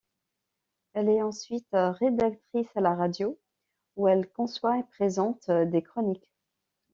Elle 0.93 1.09
est 1.09 1.21
ensuite 1.21 1.67
rédactrice 1.73 2.65
à 2.75 2.81
la 2.81 2.95
radio, 2.95 3.37
où 3.97 4.07
elle 4.07 4.27
conçoit 4.27 4.79
et 4.79 4.83
présente 4.83 5.51
des 5.51 5.83
chroniques. 5.83 6.31